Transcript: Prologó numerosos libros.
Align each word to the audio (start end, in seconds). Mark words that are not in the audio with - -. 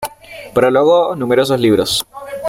Prologó 0.55 1.15
numerosos 1.15 1.59
libros. 1.59 2.03